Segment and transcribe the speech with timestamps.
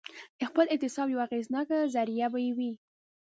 [0.37, 2.71] د خپل احتساب یوه اغېزناکه ذریعه به یې وي.